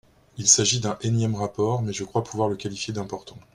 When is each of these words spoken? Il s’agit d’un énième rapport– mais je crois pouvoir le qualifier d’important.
Il 0.37 0.47
s’agit 0.47 0.79
d’un 0.79 0.97
énième 1.03 1.35
rapport– 1.35 1.83
mais 1.83 1.93
je 1.93 2.03
crois 2.03 2.23
pouvoir 2.23 2.49
le 2.49 2.55
qualifier 2.55 2.91
d’important. 2.91 3.37